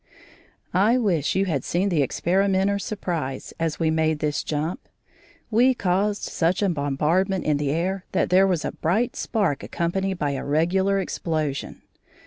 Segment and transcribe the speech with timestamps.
[0.73, 4.89] I wish you had seen the experimenter's surprise as we made this jump.
[5.51, 10.17] We caused such a bombardment in the air that there was a bright spark accompanied
[10.17, 11.83] by a regular explosion.